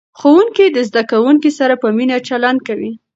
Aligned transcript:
ښوونکي 0.19 0.65
د 0.75 0.77
زده 0.89 1.03
کوونکو 1.11 1.49
سره 1.59 1.73
په 1.81 1.87
مینه 1.97 2.17
چلند 2.27 2.59
کوي. 2.67 2.91